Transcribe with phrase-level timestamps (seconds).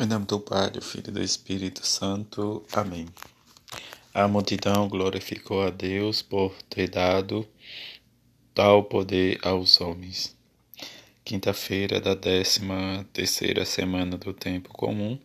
[0.00, 2.64] Em nome do Pai, do Filho e do Espírito Santo.
[2.72, 3.08] Amém.
[4.14, 7.44] A multidão glorificou a Deus por ter dado
[8.54, 10.36] tal poder aos homens.
[11.24, 15.18] Quinta-feira da décima terceira semana do tempo comum.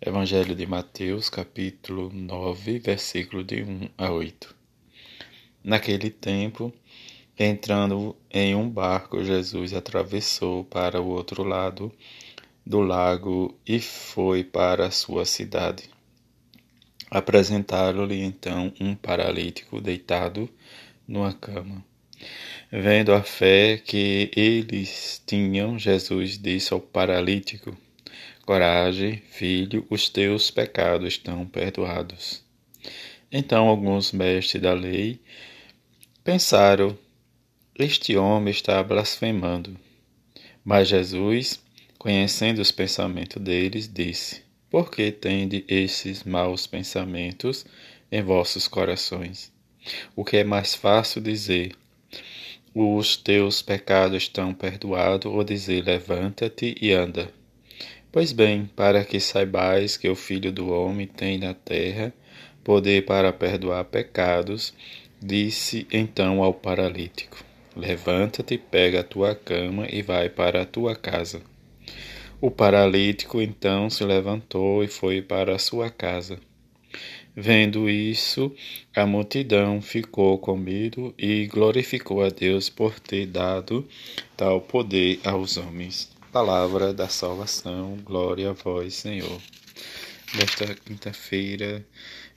[0.00, 4.56] Evangelho de Mateus, capítulo 9, versículo de 1 a 8.
[5.62, 6.72] Naquele tempo,
[7.38, 11.92] entrando em um barco, Jesus atravessou para o outro lado
[12.66, 15.88] do lago e foi para sua cidade.
[17.08, 20.50] Apresentaram-lhe então um paralítico deitado
[21.06, 21.84] numa cama.
[22.72, 27.76] Vendo a fé que eles tinham, Jesus disse ao paralítico:
[28.44, 32.42] Coragem, filho, os teus pecados estão perdoados.
[33.30, 35.20] Então alguns mestres da lei
[36.24, 36.98] pensaram:
[37.78, 39.78] Este homem está blasfemando.
[40.64, 41.60] Mas Jesus
[42.06, 47.66] Conhecendo os pensamentos deles, disse: Por que tende esses maus pensamentos
[48.12, 49.52] em vossos corações?
[50.14, 51.72] O que é mais fácil dizer:
[52.72, 57.28] Os teus pecados estão perdoados, ou dizer: Levanta-te e anda.
[58.12, 62.14] Pois bem, para que saibais que o Filho do Homem tem na terra
[62.62, 64.72] poder para perdoar pecados,
[65.20, 71.42] disse então ao paralítico: Levanta-te, pega a tua cama e vai para a tua casa.
[72.40, 76.38] O paralítico então se levantou e foi para sua casa.
[77.34, 78.50] Vendo isso,
[78.94, 83.86] a multidão ficou com medo e glorificou a Deus por ter dado
[84.34, 86.10] tal poder aos homens.
[86.32, 89.40] Palavra da salvação, glória a vós, Senhor.
[90.34, 91.86] Nesta quinta-feira,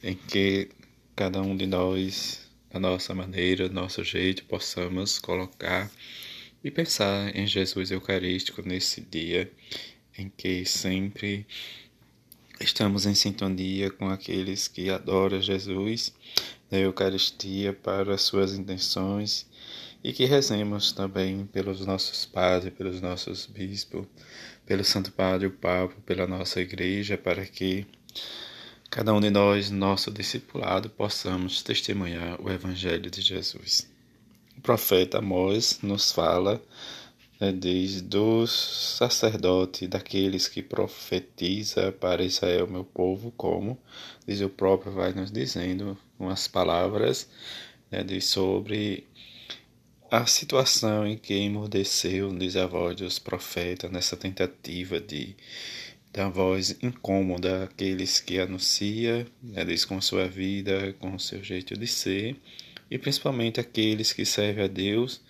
[0.03, 0.69] em que
[1.15, 5.89] cada um de nós, a nossa maneira, nosso jeito, possamos colocar
[6.63, 9.51] e pensar em Jesus Eucarístico nesse dia
[10.17, 11.45] em que sempre
[12.59, 16.13] estamos em sintonia com aqueles que adoram Jesus
[16.69, 19.47] na Eucaristia para as suas intenções
[20.03, 24.05] e que rezemos também pelos nossos padres, pelos nossos bispos,
[24.65, 27.85] pelo Santo Padre o Papa, pela nossa igreja, para que
[28.89, 33.89] cada um de nós, nosso discipulado, possamos testemunhar o Evangelho de Jesus.
[34.59, 36.61] O profeta Amós nos fala
[37.39, 38.51] né, desde os
[38.97, 43.79] sacerdotes, daqueles que profetiza para Israel, meu povo, como?
[44.27, 47.29] Diz o próprio, vai nos dizendo umas palavras
[47.89, 49.07] né, de, sobre
[50.11, 55.37] a situação em que emudeceu, diz a voz dos profetas, nessa tentativa de
[56.11, 61.87] da voz incômoda aqueles que anuncia, né, diz com sua vida, com seu jeito de
[61.87, 62.35] ser,
[62.89, 65.21] e principalmente aqueles que servem a Deus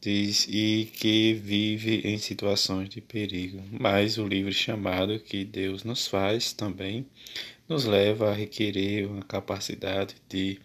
[0.00, 3.62] diz e que vive em situações de perigo.
[3.70, 7.06] Mas o livre chamado que Deus nos faz também
[7.66, 10.60] nos leva a requerer uma capacidade de,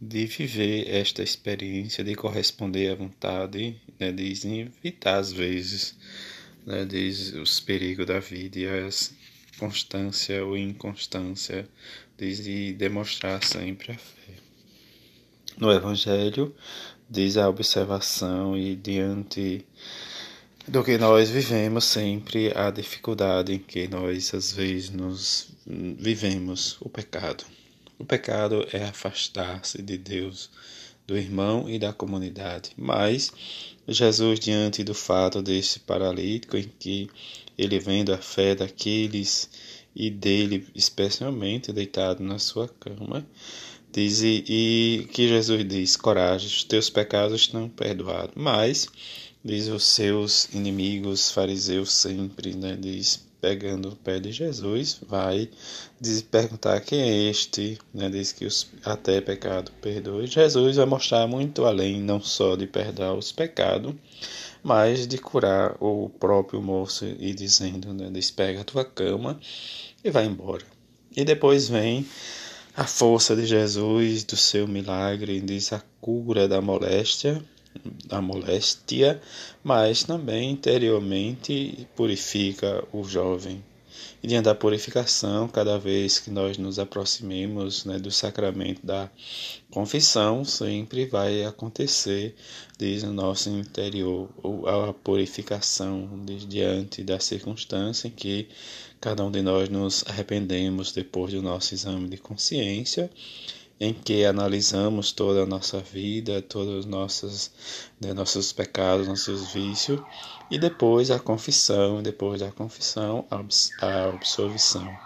[0.00, 4.30] de viver esta experiência, de corresponder à vontade, né, de
[4.84, 5.96] evitar às vezes
[6.64, 9.12] né, diz os perigos da vida e as
[9.58, 11.68] constância ou inconstância,
[12.18, 14.34] diz de demonstrar sempre a fé.
[15.56, 16.52] No Evangelho,
[17.08, 19.64] diz a observação e diante
[20.66, 26.88] do que nós vivemos sempre a dificuldade em que nós às vezes nos vivemos o
[26.88, 27.44] pecado.
[27.96, 30.50] O pecado é afastar-se de Deus,
[31.06, 32.70] do irmão e da comunidade.
[32.76, 33.32] Mas
[33.86, 37.08] Jesus, diante do fato desse paralítico, em que
[37.56, 39.48] ele vendo a fé daqueles
[39.94, 43.24] e dele especialmente deitado na sua cama,
[43.94, 48.32] Diz e, e que Jesus diz: coragem, os teus pecados estão perdoados.
[48.34, 48.88] Mas,
[49.44, 55.48] diz os seus inimigos, fariseus sempre, né, diz, pegando o pé de Jesus, vai
[56.00, 60.26] diz, perguntar quem é este, né, diz que os, até pecado perdoe.
[60.26, 63.94] Jesus vai mostrar muito além, não só de perdoar os pecados,
[64.60, 69.38] mas de curar o próprio moço e dizendo, né, diz, pega a tua cama
[70.02, 70.64] e vai embora.
[71.16, 72.04] E depois vem
[72.76, 77.40] a força de Jesus, do seu milagre, diz a cura da moléstia,
[78.06, 79.20] da moléstia,
[79.62, 83.62] mas também interiormente purifica o jovem.
[84.22, 89.10] E diante da purificação, cada vez que nós nos aproximemos né, do sacramento da
[89.70, 92.34] confissão, sempre vai acontecer,
[92.78, 94.28] diz no nosso interior,
[94.66, 96.08] a purificação
[96.48, 98.48] diante da circunstância em que
[99.00, 103.10] cada um de nós nos arrependemos depois do nosso exame de consciência,
[103.84, 107.50] em que analisamos toda a nossa vida, todos os nossos,
[108.00, 110.00] né, nossos pecados, nossos vícios,
[110.50, 114.96] e depois a confissão, depois da confissão, a absolvição.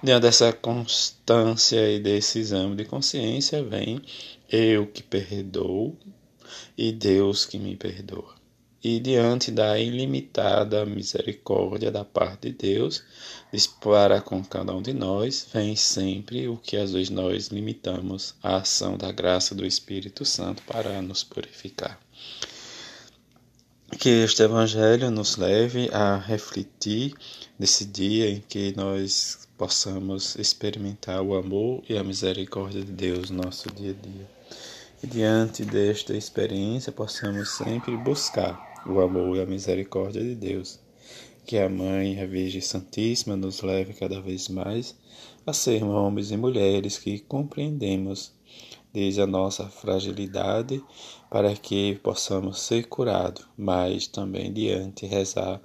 [0.00, 4.00] Diante dessa constância e desse exame de consciência, vem
[4.48, 5.96] eu que perdoo
[6.78, 8.39] e Deus que me perdoa.
[8.82, 13.02] E diante da ilimitada misericórdia da parte de Deus,
[13.78, 18.56] para com cada um de nós, vem sempre o que às vezes nós limitamos a
[18.56, 22.00] ação da graça do Espírito Santo para nos purificar.
[23.98, 27.12] Que este Evangelho nos leve a refletir
[27.58, 33.42] nesse dia em que nós possamos experimentar o amor e a misericórdia de Deus no
[33.42, 34.30] nosso dia a dia.
[35.02, 40.78] E diante desta experiência, possamos sempre buscar o amor e a misericórdia de Deus.
[41.44, 44.94] Que a Mãe, a Virgem Santíssima, nos leve cada vez mais
[45.46, 48.32] a sermos homens e mulheres que compreendemos
[48.92, 50.82] desde a nossa fragilidade
[51.30, 55.60] para que possamos ser curados, mas também diante rezar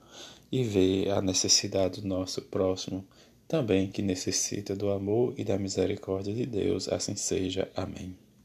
[0.51, 3.05] e ver a necessidade do nosso próximo,
[3.47, 6.87] também que necessita do amor e da misericórdia de Deus.
[6.87, 7.69] Assim seja.
[7.75, 8.24] Amém.